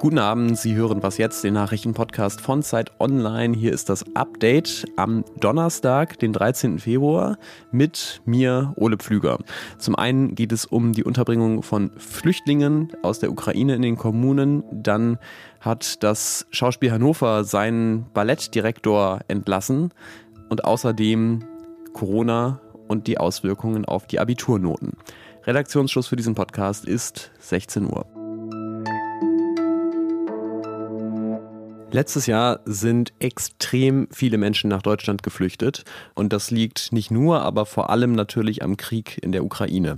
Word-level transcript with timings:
Guten 0.00 0.18
Abend, 0.18 0.56
Sie 0.56 0.74
hören 0.74 1.02
was 1.02 1.18
jetzt, 1.18 1.44
den 1.44 1.52
Nachrichtenpodcast 1.52 2.40
von 2.40 2.62
Zeit 2.62 2.92
Online. 2.98 3.54
Hier 3.54 3.74
ist 3.74 3.90
das 3.90 4.06
Update 4.16 4.86
am 4.96 5.22
Donnerstag, 5.38 6.18
den 6.20 6.32
13. 6.32 6.78
Februar, 6.78 7.36
mit 7.72 8.22
mir, 8.24 8.72
Ole 8.76 8.96
Pflüger. 8.96 9.38
Zum 9.76 9.96
einen 9.96 10.34
geht 10.34 10.52
es 10.52 10.64
um 10.64 10.94
die 10.94 11.04
Unterbringung 11.04 11.62
von 11.62 11.90
Flüchtlingen 11.98 12.90
aus 13.02 13.18
der 13.18 13.30
Ukraine 13.30 13.74
in 13.74 13.82
den 13.82 13.96
Kommunen. 13.96 14.64
Dann 14.72 15.18
hat 15.60 16.02
das 16.02 16.46
Schauspiel 16.52 16.90
Hannover 16.90 17.44
seinen 17.44 18.06
Ballettdirektor 18.14 19.18
entlassen. 19.28 19.92
Und 20.48 20.64
außerdem 20.64 21.44
Corona 21.92 22.62
und 22.88 23.06
die 23.06 23.18
Auswirkungen 23.18 23.84
auf 23.84 24.06
die 24.06 24.18
Abiturnoten. 24.18 24.94
Redaktionsschluss 25.46 26.08
für 26.08 26.16
diesen 26.16 26.34
Podcast 26.34 26.84
ist 26.84 27.30
16 27.38 27.86
Uhr. 27.86 28.17
Letztes 31.90 32.26
Jahr 32.26 32.60
sind 32.66 33.14
extrem 33.18 34.08
viele 34.10 34.36
Menschen 34.36 34.68
nach 34.68 34.82
Deutschland 34.82 35.22
geflüchtet 35.22 35.84
und 36.14 36.34
das 36.34 36.50
liegt 36.50 36.92
nicht 36.92 37.10
nur, 37.10 37.40
aber 37.40 37.64
vor 37.64 37.88
allem 37.88 38.12
natürlich 38.12 38.62
am 38.62 38.76
Krieg 38.76 39.16
in 39.22 39.32
der 39.32 39.42
Ukraine. 39.42 39.96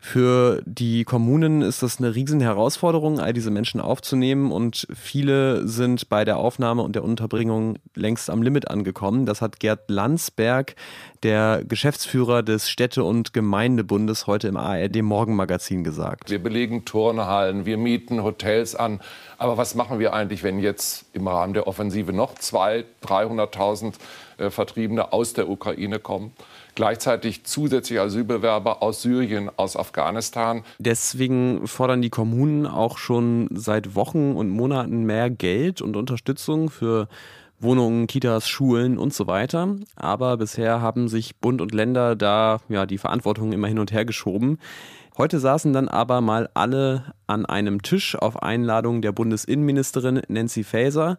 Für 0.00 0.62
die 0.66 1.02
Kommunen 1.02 1.62
ist 1.62 1.82
das 1.82 1.98
eine 1.98 2.14
riesen 2.14 2.40
Herausforderung, 2.40 3.18
all 3.18 3.32
diese 3.32 3.50
Menschen 3.50 3.80
aufzunehmen 3.80 4.52
und 4.52 4.86
viele 4.94 5.66
sind 5.66 6.08
bei 6.08 6.24
der 6.24 6.36
Aufnahme 6.36 6.82
und 6.82 6.94
der 6.94 7.02
Unterbringung 7.02 7.76
längst 7.96 8.30
am 8.30 8.42
Limit 8.42 8.70
angekommen. 8.70 9.26
Das 9.26 9.40
hat 9.42 9.58
Gerd 9.58 9.90
Landsberg, 9.90 10.76
der 11.24 11.64
Geschäftsführer 11.64 12.44
des 12.44 12.70
Städte- 12.70 13.04
und 13.04 13.32
Gemeindebundes, 13.32 14.28
heute 14.28 14.46
im 14.46 14.56
ARD 14.56 15.02
Morgenmagazin 15.02 15.82
gesagt. 15.82 16.30
Wir 16.30 16.42
belegen 16.42 16.84
Turnhallen, 16.84 17.66
wir 17.66 17.78
mieten 17.78 18.22
Hotels 18.22 18.76
an. 18.76 19.00
Aber 19.42 19.58
was 19.58 19.74
machen 19.74 19.98
wir 19.98 20.12
eigentlich, 20.12 20.44
wenn 20.44 20.60
jetzt 20.60 21.04
im 21.14 21.26
Rahmen 21.26 21.52
der 21.52 21.66
Offensive 21.66 22.12
noch 22.12 22.36
200.000, 22.36 22.84
300.000 23.04 23.94
äh, 24.38 24.50
Vertriebene 24.50 25.12
aus 25.12 25.32
der 25.32 25.48
Ukraine 25.48 25.98
kommen? 25.98 26.30
Gleichzeitig 26.76 27.42
zusätzlich 27.42 27.98
Asylbewerber 27.98 28.84
aus 28.84 29.02
Syrien, 29.02 29.50
aus 29.56 29.76
Afghanistan. 29.76 30.62
Deswegen 30.78 31.66
fordern 31.66 32.02
die 32.02 32.08
Kommunen 32.08 32.68
auch 32.68 32.98
schon 32.98 33.48
seit 33.52 33.96
Wochen 33.96 34.36
und 34.36 34.48
Monaten 34.48 35.02
mehr 35.06 35.28
Geld 35.28 35.82
und 35.82 35.96
Unterstützung 35.96 36.70
für 36.70 37.08
Wohnungen, 37.58 38.06
Kitas, 38.06 38.48
Schulen 38.48 38.96
und 38.96 39.12
so 39.12 39.26
weiter. 39.26 39.74
Aber 39.96 40.36
bisher 40.36 40.80
haben 40.80 41.08
sich 41.08 41.34
Bund 41.34 41.60
und 41.60 41.74
Länder 41.74 42.14
da 42.14 42.60
ja 42.68 42.86
die 42.86 42.98
Verantwortung 42.98 43.52
immer 43.52 43.66
hin 43.66 43.80
und 43.80 43.90
her 43.90 44.04
geschoben. 44.04 44.60
Heute 45.18 45.40
saßen 45.40 45.74
dann 45.74 45.88
aber 45.88 46.22
mal 46.22 46.48
alle 46.54 47.12
an 47.26 47.44
einem 47.44 47.82
Tisch 47.82 48.16
auf 48.16 48.42
Einladung 48.42 49.02
der 49.02 49.12
Bundesinnenministerin 49.12 50.22
Nancy 50.28 50.64
Faeser 50.64 51.18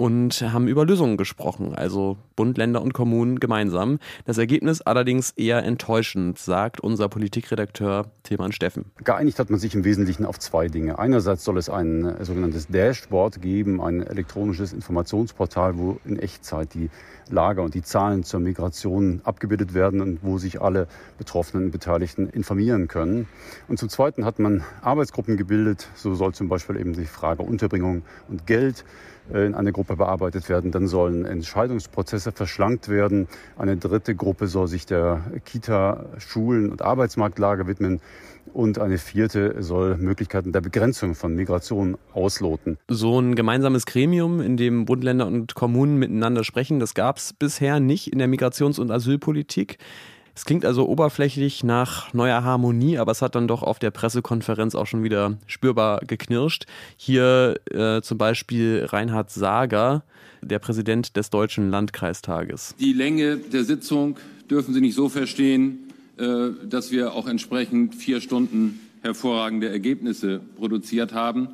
und 0.00 0.40
haben 0.40 0.66
über 0.66 0.86
Lösungen 0.86 1.18
gesprochen, 1.18 1.74
also 1.74 2.16
Bund, 2.34 2.56
Länder 2.56 2.80
und 2.80 2.94
Kommunen 2.94 3.38
gemeinsam. 3.38 3.98
Das 4.24 4.38
Ergebnis 4.38 4.80
allerdings 4.80 5.32
eher 5.32 5.62
enttäuschend, 5.62 6.38
sagt 6.38 6.80
unser 6.80 7.10
Politikredakteur 7.10 8.06
Tilman 8.22 8.52
Steffen. 8.52 8.86
Geeinigt 9.04 9.38
hat 9.38 9.50
man 9.50 9.60
sich 9.60 9.74
im 9.74 9.84
Wesentlichen 9.84 10.24
auf 10.24 10.38
zwei 10.38 10.68
Dinge. 10.68 10.98
Einerseits 10.98 11.44
soll 11.44 11.58
es 11.58 11.68
ein 11.68 12.06
äh, 12.06 12.24
sogenanntes 12.24 12.68
Dashboard 12.68 13.42
geben, 13.42 13.82
ein 13.82 14.00
elektronisches 14.02 14.72
Informationsportal, 14.72 15.76
wo 15.76 15.98
in 16.06 16.18
Echtzeit 16.18 16.72
die 16.72 16.88
Lager 17.28 17.62
und 17.62 17.74
die 17.74 17.82
Zahlen 17.82 18.24
zur 18.24 18.40
Migration 18.40 19.20
abgebildet 19.24 19.74
werden 19.74 20.00
und 20.00 20.20
wo 20.22 20.38
sich 20.38 20.62
alle 20.62 20.88
betroffenen 21.18 21.70
Beteiligten 21.70 22.26
informieren 22.30 22.88
können. 22.88 23.28
Und 23.68 23.78
zum 23.78 23.90
Zweiten 23.90 24.24
hat 24.24 24.38
man 24.38 24.64
Arbeitsgruppen 24.80 25.36
gebildet. 25.36 25.88
So 25.94 26.14
soll 26.14 26.32
zum 26.32 26.48
Beispiel 26.48 26.76
eben 26.76 26.94
die 26.94 27.04
Frage 27.04 27.42
Unterbringung 27.42 28.02
und 28.28 28.46
Geld 28.46 28.84
in 29.32 29.54
eine 29.54 29.72
Gruppe 29.72 29.96
bearbeitet 29.96 30.48
werden. 30.48 30.70
Dann 30.70 30.86
sollen 30.86 31.24
Entscheidungsprozesse 31.24 32.32
verschlankt 32.32 32.88
werden. 32.88 33.28
Eine 33.58 33.76
dritte 33.76 34.14
Gruppe 34.14 34.46
soll 34.46 34.68
sich 34.68 34.86
der 34.86 35.20
Kita, 35.44 36.06
Schulen 36.18 36.70
und 36.70 36.82
Arbeitsmarktlage 36.82 37.66
widmen. 37.66 38.00
Und 38.52 38.78
eine 38.78 38.98
vierte 38.98 39.62
soll 39.62 39.96
Möglichkeiten 39.96 40.50
der 40.52 40.60
Begrenzung 40.60 41.14
von 41.14 41.34
Migration 41.36 41.96
ausloten. 42.12 42.78
So 42.88 43.20
ein 43.20 43.36
gemeinsames 43.36 43.86
Gremium, 43.86 44.40
in 44.40 44.56
dem 44.56 44.86
Bund, 44.86 45.04
Länder 45.04 45.26
und 45.26 45.54
Kommunen 45.54 45.98
miteinander 45.98 46.42
sprechen, 46.42 46.80
das 46.80 46.94
gab 46.94 47.18
es 47.18 47.32
bisher 47.32 47.78
nicht 47.78 48.12
in 48.12 48.18
der 48.18 48.28
Migrations- 48.28 48.80
und 48.80 48.90
Asylpolitik. 48.90 49.78
Es 50.40 50.46
klingt 50.46 50.64
also 50.64 50.88
oberflächlich 50.88 51.64
nach 51.64 52.14
neuer 52.14 52.42
Harmonie, 52.42 52.96
aber 52.96 53.12
es 53.12 53.20
hat 53.20 53.34
dann 53.34 53.46
doch 53.46 53.62
auf 53.62 53.78
der 53.78 53.90
Pressekonferenz 53.90 54.74
auch 54.74 54.86
schon 54.86 55.04
wieder 55.04 55.36
spürbar 55.46 56.00
geknirscht. 56.06 56.64
Hier 56.96 57.60
äh, 57.70 58.00
zum 58.00 58.16
Beispiel 58.16 58.86
Reinhard 58.88 59.30
Sager, 59.30 60.02
der 60.40 60.58
Präsident 60.58 61.14
des 61.18 61.28
Deutschen 61.28 61.68
Landkreistages. 61.68 62.74
Die 62.80 62.94
Länge 62.94 63.36
der 63.36 63.64
Sitzung 63.64 64.16
dürfen 64.50 64.72
Sie 64.72 64.80
nicht 64.80 64.94
so 64.94 65.10
verstehen, 65.10 65.92
äh, 66.16 66.48
dass 66.66 66.90
wir 66.90 67.12
auch 67.12 67.28
entsprechend 67.28 67.94
vier 67.94 68.22
Stunden 68.22 68.80
hervorragende 69.02 69.68
Ergebnisse 69.68 70.40
produziert 70.56 71.12
haben. 71.12 71.48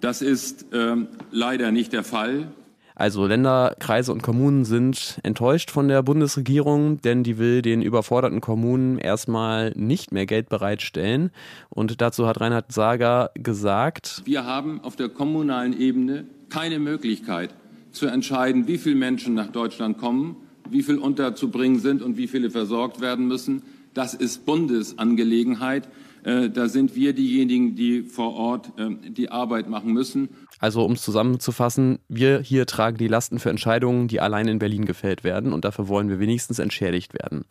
Das 0.00 0.22
ist 0.22 0.72
äh, 0.72 0.96
leider 1.32 1.70
nicht 1.70 1.92
der 1.92 2.02
Fall. 2.02 2.46
Also 2.94 3.26
Länder, 3.26 3.74
Kreise 3.78 4.12
und 4.12 4.22
Kommunen 4.22 4.64
sind 4.64 5.18
enttäuscht 5.22 5.70
von 5.70 5.88
der 5.88 6.02
Bundesregierung, 6.02 7.00
denn 7.00 7.22
die 7.22 7.38
will 7.38 7.62
den 7.62 7.82
überforderten 7.82 8.40
Kommunen 8.40 8.98
erstmal 8.98 9.72
nicht 9.74 10.12
mehr 10.12 10.26
Geld 10.26 10.48
bereitstellen. 10.48 11.30
Und 11.70 12.00
dazu 12.00 12.26
hat 12.26 12.40
Reinhard 12.40 12.72
Sager 12.72 13.30
gesagt, 13.34 14.22
wir 14.24 14.44
haben 14.44 14.80
auf 14.82 14.96
der 14.96 15.08
kommunalen 15.08 15.78
Ebene 15.78 16.24
keine 16.48 16.78
Möglichkeit 16.78 17.54
zu 17.92 18.06
entscheiden, 18.06 18.66
wie 18.66 18.78
viele 18.78 18.96
Menschen 18.96 19.34
nach 19.34 19.48
Deutschland 19.48 19.98
kommen, 19.98 20.36
wie 20.68 20.82
viel 20.82 20.98
unterzubringen 20.98 21.80
sind 21.80 22.02
und 22.02 22.16
wie 22.16 22.26
viele 22.26 22.50
versorgt 22.50 23.00
werden 23.00 23.26
müssen. 23.26 23.62
Das 23.94 24.14
ist 24.14 24.46
Bundesangelegenheit. 24.46 25.88
Äh, 26.24 26.50
da 26.50 26.68
sind 26.68 26.94
wir 26.94 27.12
diejenigen, 27.12 27.74
die 27.74 28.02
vor 28.02 28.34
Ort 28.34 28.72
ähm, 28.78 28.98
die 29.08 29.30
Arbeit 29.30 29.68
machen 29.68 29.92
müssen. 29.92 30.28
Also 30.58 30.84
um 30.84 30.92
es 30.92 31.02
zusammenzufassen, 31.02 31.98
wir 32.08 32.40
hier 32.40 32.66
tragen 32.66 32.96
die 32.96 33.08
Lasten 33.08 33.38
für 33.38 33.50
Entscheidungen, 33.50 34.08
die 34.08 34.20
allein 34.20 34.48
in 34.48 34.58
Berlin 34.58 34.84
gefällt 34.84 35.24
werden 35.24 35.52
und 35.52 35.64
dafür 35.64 35.88
wollen 35.88 36.08
wir 36.08 36.20
wenigstens 36.20 36.58
entschädigt 36.58 37.14
werden. 37.14 37.44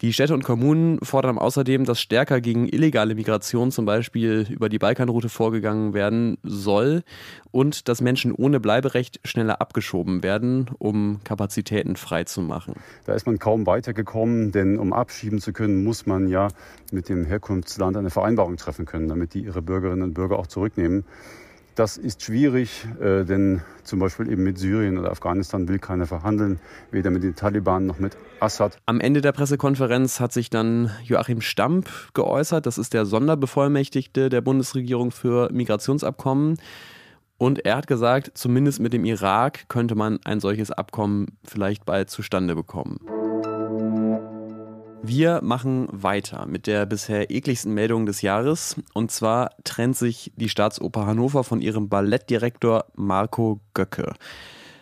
Die 0.00 0.14
Städte 0.14 0.32
und 0.32 0.44
Kommunen 0.44 0.98
fordern 1.02 1.36
außerdem, 1.36 1.84
dass 1.84 2.00
stärker 2.00 2.40
gegen 2.40 2.66
illegale 2.66 3.14
Migration 3.14 3.70
zum 3.70 3.84
Beispiel 3.84 4.46
über 4.48 4.70
die 4.70 4.78
Balkanroute 4.78 5.28
vorgegangen 5.28 5.92
werden 5.92 6.38
soll 6.42 7.02
und 7.50 7.86
dass 7.86 8.00
Menschen 8.00 8.32
ohne 8.32 8.60
Bleiberecht 8.60 9.20
schneller 9.24 9.60
abgeschoben 9.60 10.22
werden, 10.22 10.70
um 10.78 11.20
Kapazitäten 11.24 11.96
freizumachen. 11.96 12.76
Da 13.04 13.12
ist 13.12 13.26
man 13.26 13.38
kaum 13.38 13.66
weitergekommen, 13.66 14.52
denn 14.52 14.78
um 14.78 14.94
abschieben 14.94 15.38
zu 15.38 15.52
können, 15.52 15.84
muss 15.84 16.06
man 16.06 16.28
ja 16.28 16.48
mit 16.92 17.10
dem 17.10 17.26
Herkunftsland 17.26 17.98
eine 17.98 18.08
Vereinbarung 18.08 18.56
treffen 18.56 18.86
können, 18.86 19.08
damit 19.08 19.34
die 19.34 19.40
ihre 19.40 19.60
Bürgerinnen 19.60 20.02
und 20.02 20.14
Bürger 20.14 20.38
auch 20.38 20.46
zurücknehmen. 20.46 21.04
Das 21.80 21.96
ist 21.96 22.22
schwierig, 22.22 22.86
äh, 23.00 23.24
denn 23.24 23.62
zum 23.84 24.00
Beispiel 24.00 24.30
eben 24.30 24.42
mit 24.42 24.58
Syrien 24.58 24.98
oder 24.98 25.10
Afghanistan 25.10 25.66
will 25.66 25.78
keiner 25.78 26.06
verhandeln, 26.06 26.60
weder 26.90 27.08
mit 27.08 27.22
den 27.22 27.34
Taliban 27.34 27.86
noch 27.86 27.98
mit 27.98 28.18
Assad. 28.38 28.76
Am 28.84 29.00
Ende 29.00 29.22
der 29.22 29.32
Pressekonferenz 29.32 30.20
hat 30.20 30.30
sich 30.30 30.50
dann 30.50 30.90
Joachim 31.04 31.40
Stamp 31.40 31.88
geäußert. 32.12 32.66
Das 32.66 32.76
ist 32.76 32.92
der 32.92 33.06
Sonderbevollmächtigte 33.06 34.28
der 34.28 34.42
Bundesregierung 34.42 35.10
für 35.10 35.50
Migrationsabkommen. 35.54 36.58
Und 37.38 37.64
er 37.64 37.78
hat 37.78 37.86
gesagt, 37.86 38.32
zumindest 38.34 38.80
mit 38.80 38.92
dem 38.92 39.06
Irak 39.06 39.66
könnte 39.70 39.94
man 39.94 40.18
ein 40.24 40.40
solches 40.40 40.70
Abkommen 40.70 41.28
vielleicht 41.44 41.86
bald 41.86 42.10
zustande 42.10 42.54
bekommen. 42.54 42.98
Wir 45.02 45.40
machen 45.42 45.88
weiter 45.90 46.46
mit 46.46 46.66
der 46.66 46.84
bisher 46.86 47.30
ekligsten 47.30 47.72
Meldung 47.72 48.06
des 48.06 48.22
Jahres. 48.22 48.76
Und 48.92 49.10
zwar 49.10 49.50
trennt 49.64 49.96
sich 49.96 50.32
die 50.36 50.48
Staatsoper 50.48 51.06
Hannover 51.06 51.42
von 51.42 51.60
ihrem 51.60 51.88
Ballettdirektor 51.88 52.84
Marco 52.94 53.60
Göcke. 53.74 54.12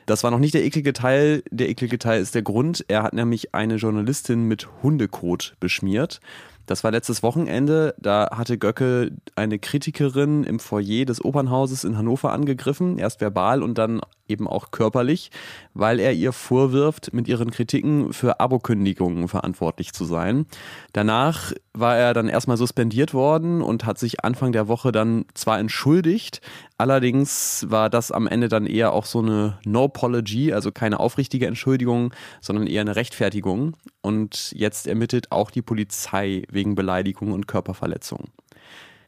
Das 0.07 0.25
war 0.25 0.31
noch 0.31 0.39
nicht 0.39 0.55
der 0.55 0.65
eklige 0.65 0.93
Teil. 0.93 1.43
Der 1.51 1.69
eklige 1.69 1.99
Teil 1.99 2.21
ist 2.21 2.35
der 2.35 2.43
Grund. 2.43 2.85
Er 2.89 3.03
hat 3.03 3.13
nämlich 3.13 3.55
eine 3.55 3.77
Journalistin 3.77 4.45
mit 4.45 4.69
Hundekot 4.83 5.55
beschmiert. 5.61 6.21
Das 6.67 6.83
war 6.83 6.91
letztes 6.91 7.23
Wochenende. 7.23 7.95
Da 7.99 8.31
hatte 8.33 8.59
Göcke 8.59 9.13
eine 9.37 9.59
Kritikerin 9.59 10.45
im 10.45 10.61
Foyer 10.61 11.05
des 11.05 11.25
Opernhauses 11.25 11.85
in 11.85 11.97
Hannover 11.97 12.33
angegriffen. 12.33 12.99
Erst 12.99 13.21
verbal 13.21 13.63
und 13.63 13.79
dann 13.79 14.01
eben 14.29 14.47
auch 14.47 14.71
körperlich, 14.71 15.31
weil 15.75 16.01
er 16.01 16.13
ihr 16.13 16.33
vorwirft, 16.33 17.13
mit 17.13 17.29
ihren 17.29 17.51
Kritiken 17.51 18.13
für 18.13 18.41
Abokündigungen 18.41 19.29
verantwortlich 19.29 19.93
zu 19.93 20.05
sein. 20.05 20.47
Danach 20.93 21.53
war 21.73 21.97
er 21.97 22.15
dann 22.15 22.29
erstmal 22.29 22.57
suspendiert 22.57 23.15
worden 23.15 23.63
und 23.63 23.85
hat 23.85 23.99
sich 23.99 24.25
Anfang 24.25 24.53
der 24.53 24.69
Woche 24.69 24.93
dann 24.93 25.25
zwar 25.35 25.59
entschuldigt, 25.59 26.41
allerdings 26.77 27.67
war 27.69 27.91
das 27.91 28.11
am 28.11 28.27
Ende 28.27 28.49
dann 28.49 28.67
eher 28.67 28.93
auch 28.93 29.05
so 29.05 29.21
eine 29.21 29.59
No-Apology, 29.65 30.53
also 30.53 30.73
keine 30.73 31.01
aufrichtige 31.01 31.47
Entschuldigung, 31.47 32.13
sondern 32.41 32.67
eher 32.67 32.81
eine 32.81 32.97
Rechtfertigung. 32.97 33.77
Und 34.01 34.53
jetzt 34.53 34.87
ermittelt 34.87 35.33
auch 35.33 35.51
die 35.51 35.63
Polizei 35.63 36.43
wegen 36.51 36.75
Beleidigung 36.75 37.33
und 37.33 37.47
Körperverletzung. 37.47 38.29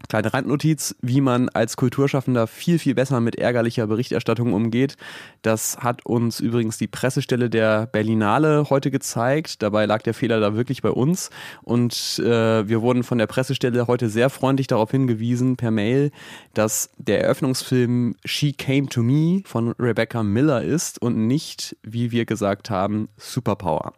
Kleine 0.08 0.32
Randnotiz, 0.32 0.96
wie 1.02 1.20
man 1.20 1.48
als 1.50 1.76
Kulturschaffender 1.76 2.46
viel, 2.46 2.78
viel 2.78 2.94
besser 2.94 3.20
mit 3.20 3.36
ärgerlicher 3.36 3.86
Berichterstattung 3.86 4.54
umgeht. 4.54 4.96
Das 5.42 5.78
hat 5.78 6.04
uns 6.04 6.40
übrigens 6.40 6.78
die 6.78 6.88
Pressestelle 6.88 7.48
der 7.48 7.86
Berlinale 7.86 8.66
heute 8.70 8.90
gezeigt. 8.90 9.62
Dabei 9.62 9.86
lag 9.86 10.02
der 10.02 10.14
Fehler 10.14 10.40
da 10.40 10.54
wirklich 10.56 10.82
bei 10.82 10.90
uns. 10.90 11.30
Und 11.62 12.18
äh, 12.18 12.68
wir 12.68 12.82
wurden 12.82 13.04
von 13.04 13.18
der 13.18 13.26
Pressestelle 13.26 13.86
heute 13.86 14.08
sehr 14.08 14.30
freundlich 14.30 14.66
darauf 14.66 14.90
hingewiesen 14.90 15.56
per 15.56 15.70
Mail, 15.70 16.10
dass 16.54 16.90
der 16.98 17.22
Eröffnungsfilm 17.22 18.16
She 18.24 18.52
Came 18.52 18.88
to 18.88 19.02
Me 19.02 19.42
von 19.44 19.72
Rebecca 19.78 20.22
Miller 20.22 20.62
ist 20.62 21.00
und 21.00 21.26
nicht, 21.26 21.76
wie 21.82 22.10
wir 22.10 22.24
gesagt 22.24 22.70
haben, 22.70 23.08
Superpower. 23.16 23.92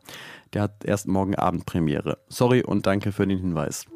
Der 0.53 0.63
hat 0.63 0.85
erst 0.85 1.09
morgen 1.09 1.37
Abend 1.37 1.65
Premiere. 1.65 2.19
Sorry 2.29 2.63
und 2.63 2.87
danke 2.87 3.13
für 3.13 3.27
den 3.27 3.39
Hinweis. 3.39 3.87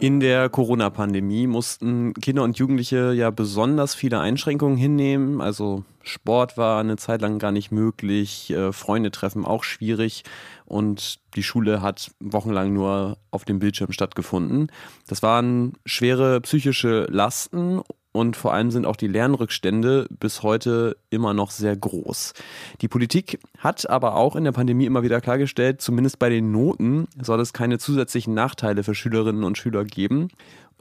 In 0.00 0.18
der 0.18 0.48
Corona-Pandemie 0.48 1.46
mussten 1.46 2.14
Kinder 2.14 2.42
und 2.42 2.56
Jugendliche 2.56 3.12
ja 3.12 3.30
besonders 3.30 3.94
viele 3.94 4.18
Einschränkungen 4.18 4.78
hinnehmen. 4.78 5.42
Also 5.42 5.84
Sport 6.02 6.56
war 6.56 6.80
eine 6.80 6.96
Zeit 6.96 7.20
lang 7.20 7.38
gar 7.38 7.52
nicht 7.52 7.70
möglich, 7.70 8.50
äh, 8.50 8.72
Freunde 8.72 9.10
treffen 9.10 9.44
auch 9.44 9.62
schwierig 9.62 10.24
und 10.64 11.20
die 11.36 11.42
Schule 11.42 11.82
hat 11.82 12.12
wochenlang 12.18 12.72
nur 12.72 13.18
auf 13.30 13.44
dem 13.44 13.58
Bildschirm 13.58 13.92
stattgefunden. 13.92 14.72
Das 15.06 15.22
waren 15.22 15.74
schwere 15.84 16.40
psychische 16.40 17.06
Lasten 17.10 17.82
und 18.12 18.36
vor 18.36 18.52
allem 18.52 18.70
sind 18.70 18.86
auch 18.86 18.96
die 18.96 19.06
Lernrückstände 19.06 20.06
bis 20.10 20.42
heute 20.42 20.96
immer 21.10 21.34
noch 21.34 21.50
sehr 21.50 21.76
groß. 21.76 22.34
Die 22.80 22.88
Politik 22.88 23.38
hat 23.58 23.88
aber 23.88 24.16
auch 24.16 24.36
in 24.36 24.44
der 24.44 24.52
Pandemie 24.52 24.86
immer 24.86 25.02
wieder 25.02 25.20
klargestellt, 25.20 25.80
zumindest 25.80 26.18
bei 26.18 26.28
den 26.28 26.50
Noten 26.50 27.06
soll 27.20 27.40
es 27.40 27.52
keine 27.52 27.78
zusätzlichen 27.78 28.34
Nachteile 28.34 28.82
für 28.82 28.94
Schülerinnen 28.94 29.44
und 29.44 29.58
Schüler 29.58 29.84
geben. 29.84 30.28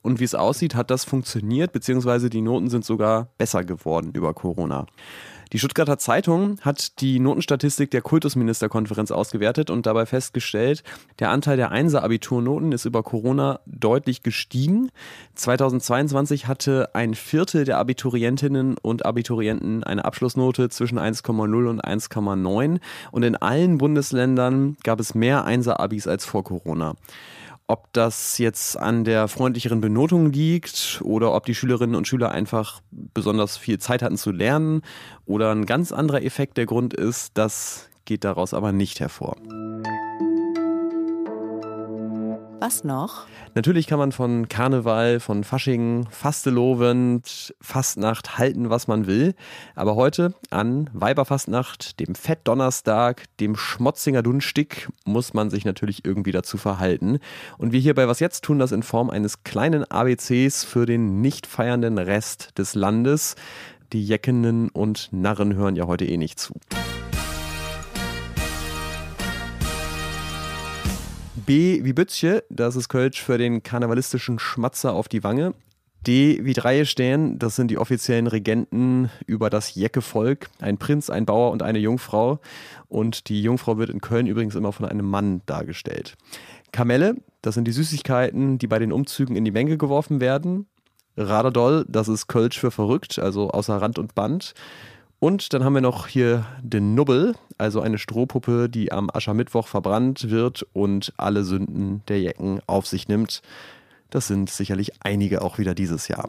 Und 0.02 0.20
wie 0.20 0.24
es 0.24 0.36
aussieht, 0.36 0.76
hat 0.76 0.92
das 0.92 1.06
funktioniert, 1.06 1.72
beziehungsweise 1.72 2.30
die 2.30 2.42
Noten 2.42 2.70
sind 2.70 2.86
sogar 2.86 3.30
besser 3.38 3.64
geworden 3.64 4.12
über 4.14 4.34
Corona. 4.34 4.86
Die 5.52 5.58
Stuttgarter 5.58 5.98
Zeitung 5.98 6.60
hat 6.62 7.02
die 7.02 7.20
Notenstatistik 7.20 7.90
der 7.90 8.04
Kultusministerkonferenz 8.04 9.10
ausgewertet 9.10 9.72
und 9.72 9.88
dabei 9.88 10.06
festgestellt, 10.06 10.84
der 11.18 11.32
Anteil 11.32 11.58
der 11.58 11.72
Einser-Abiturnoten 11.72 12.72
ist 12.72 12.86
über 12.86 13.02
Corona 13.02 13.60
deutlich 13.66 14.22
gestiegen. 14.22 14.92
2022 15.34 16.48
hatte 16.48 16.94
ein 16.94 17.16
Viertel 17.16 17.66
der 17.66 17.80
Abiturientinnen 17.80 18.78
und 18.78 19.06
Abiturienten 19.06 19.84
eine 19.84 20.06
Abschlussnote 20.06 20.70
zwischen 20.70 21.00
1,0 21.00 21.68
und 21.68 21.84
1,9 21.84 22.80
und 23.12 23.24
in 23.24 23.36
allen 23.36 23.80
Bundesländern 23.80 24.78
gab 24.84 25.00
es 25.00 25.16
mehr 25.16 25.46
Einser-Abis 25.46 26.08
als 26.08 26.26
vor 26.26 26.44
Corona. 26.44 26.94
Ob 27.70 27.94
das 27.94 28.40
jetzt 28.40 28.78
an 28.80 29.04
der 29.04 29.28
freundlicheren 29.28 29.80
Benotung 29.80 30.32
liegt 30.32 31.02
oder 31.04 31.36
ob 31.36 31.46
die 31.46 31.54
Schülerinnen 31.54 31.96
und 31.96 32.08
Schüler 32.08 32.32
einfach 32.32 32.82
besonders 32.90 33.58
viel 33.58 33.78
Zeit 33.78 34.02
hatten 34.02 34.18
zu 34.18 34.32
lernen 34.32 34.82
oder 35.28 35.52
ein 35.52 35.68
ganz 35.68 35.92
anderer 35.92 36.24
Effekt 36.24 36.58
der 36.58 36.66
Grund 36.66 36.96
ist, 36.96 37.38
das 37.38 37.88
geht 38.06 38.24
daraus 38.24 38.56
aber 38.56 38.72
nicht 38.72 39.00
hervor. 39.00 39.36
Was 42.60 42.84
noch? 42.84 43.26
Natürlich 43.56 43.88
kann 43.88 44.00
man 44.00 44.12
von 44.12 44.50
Karneval, 44.50 45.22
von 45.22 45.46
Fasching, 45.46 46.08
Fastelovend, 46.12 47.56
Fastnacht 47.62 48.38
halten, 48.38 48.70
was 48.70 48.88
man 48.88 49.08
will. 49.08 49.34
Aber 49.76 49.96
heute 49.96 50.34
an 50.50 50.90
Weiberfastnacht, 50.92 52.02
dem 52.02 52.16
Fettdonnerstag, 52.16 53.24
dem 53.40 53.56
Schmotzinger 53.56 54.24
Dunstig, 54.24 54.90
muss 55.06 55.34
man 55.34 55.50
sich 55.50 55.64
natürlich 55.64 56.04
irgendwie 56.04 56.34
dazu 56.34 56.58
verhalten. 56.58 57.20
Und 57.58 57.72
wir 57.72 57.80
hier 57.80 57.96
bei 57.96 58.10
Was 58.10 58.20
Jetzt 58.20 58.44
tun 58.44 58.60
das 58.60 58.74
in 58.74 58.84
Form 58.84 59.10
eines 59.10 59.44
kleinen 59.44 59.90
ABCs 59.90 60.66
für 60.66 60.86
den 60.86 61.22
nicht 61.22 61.48
feiernden 61.48 61.98
Rest 61.98 62.58
des 62.58 62.76
Landes. 62.76 63.36
Die 63.94 64.06
Jeckenden 64.06 64.68
und 64.68 65.08
Narren 65.14 65.56
hören 65.56 65.78
ja 65.78 65.88
heute 65.88 66.04
eh 66.04 66.18
nicht 66.18 66.40
zu. 66.40 66.54
B 71.50 71.84
wie 71.84 71.94
Bützche, 71.94 72.44
das 72.52 72.76
ist 72.76 72.90
Kölsch 72.90 73.24
für 73.24 73.40
den 73.40 73.64
karnevalistischen 73.64 74.38
Schmatzer 74.38 74.94
auf 74.94 75.08
die 75.08 75.24
Wange. 75.24 75.56
D 76.06 76.46
wie 76.46 76.54
Dreie 76.54 76.86
stehen, 76.86 77.40
das 77.40 77.56
sind 77.56 77.72
die 77.72 77.80
offiziellen 77.80 78.28
Regenten 78.28 79.10
über 79.26 79.50
das 79.50 79.74
Jecke-Volk. 79.74 80.52
Ein 80.60 80.78
Prinz, 80.78 81.10
ein 81.10 81.26
Bauer 81.26 81.50
und 81.50 81.64
eine 81.64 81.80
Jungfrau. 81.80 82.40
Und 82.88 83.30
die 83.30 83.42
Jungfrau 83.42 83.80
wird 83.80 83.90
in 83.90 84.00
Köln 84.00 84.28
übrigens 84.28 84.54
immer 84.54 84.72
von 84.72 84.86
einem 84.86 85.08
Mann 85.08 85.42
dargestellt. 85.48 86.18
Kamelle, 86.72 87.16
das 87.42 87.56
sind 87.56 87.66
die 87.66 87.72
Süßigkeiten, 87.72 88.60
die 88.60 88.68
bei 88.68 88.78
den 88.78 88.92
Umzügen 88.92 89.36
in 89.36 89.44
die 89.44 89.50
Menge 89.50 89.80
geworfen 89.80 90.22
werden. 90.22 90.68
Raderdoll, 91.18 91.84
das 91.90 92.10
ist 92.10 92.28
Kölsch 92.28 92.60
für 92.60 92.70
verrückt, 92.70 93.18
also 93.18 93.50
außer 93.50 93.76
Rand 93.82 93.98
und 93.98 94.14
Band. 94.14 94.54
Und 95.20 95.54
dann 95.54 95.66
haben 95.66 95.74
wir 95.74 95.82
noch 95.82 96.08
hier 96.08 96.46
den 96.62 96.96
Nubbel, 96.96 97.36
also 97.58 97.82
eine 97.82 97.98
Strohpuppe, 97.98 98.70
die 98.70 98.94
am 98.94 99.10
Aschermittwoch 99.12 99.68
verbrannt 99.68 100.30
wird 100.30 100.66
und 100.72 101.14
alle 101.18 101.44
Sünden 101.44 102.04
der 102.08 102.22
Jecken 102.22 102.62
auf 102.68 102.88
sich 102.88 103.10
nimmt. 103.10 103.42
Das 104.12 104.28
sind 104.28 104.50
sicherlich 104.50 104.94
einige 105.02 105.42
auch 105.42 105.58
wieder 105.58 105.76
dieses 105.76 106.08
Jahr. 106.08 106.28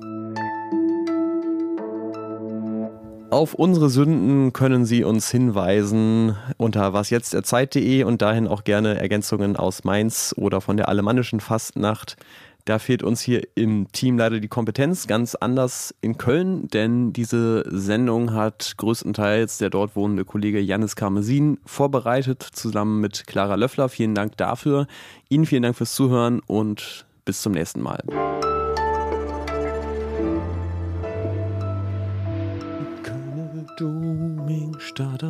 Auf 3.30 3.54
unsere 3.54 3.90
Sünden 3.90 4.52
können 4.52 4.84
Sie 4.84 5.04
uns 5.04 5.30
hinweisen 5.30 6.36
unter 6.56 6.92
wasjetztderzeit.de 6.92 8.02
und 8.02 8.22
dahin 8.22 8.48
auch 8.48 8.64
gerne 8.64 8.98
Ergänzungen 8.98 9.54
aus 9.56 9.84
Mainz 9.84 10.34
oder 10.36 10.60
von 10.60 10.76
der 10.76 10.88
alemannischen 10.88 11.38
Fastnacht. 11.38 12.16
Da 12.64 12.78
fehlt 12.78 13.02
uns 13.02 13.20
hier 13.20 13.42
im 13.54 13.90
Team 13.92 14.18
leider 14.18 14.40
die 14.40 14.48
Kompetenz, 14.48 15.06
ganz 15.06 15.34
anders 15.34 15.94
in 16.00 16.18
Köln, 16.18 16.68
denn 16.68 17.12
diese 17.12 17.64
Sendung 17.66 18.32
hat 18.32 18.74
größtenteils 18.76 19.58
der 19.58 19.70
dort 19.70 19.96
wohnende 19.96 20.24
Kollege 20.24 20.60
Janis 20.60 20.96
Karmesin 20.96 21.58
vorbereitet, 21.64 22.42
zusammen 22.42 23.00
mit 23.00 23.26
Clara 23.26 23.54
Löffler. 23.54 23.88
Vielen 23.88 24.14
Dank 24.14 24.36
dafür. 24.36 24.86
Ihnen 25.28 25.46
vielen 25.46 25.62
Dank 25.62 25.76
fürs 25.76 25.94
Zuhören 25.94 26.40
und 26.46 27.06
bis 27.24 27.42
zum 27.42 27.52
nächsten 27.52 27.80
Mal. 27.80 28.02
Kölner 33.02 33.66
Doming, 33.78 34.78
Stadt 34.78 35.24
am 35.24 35.29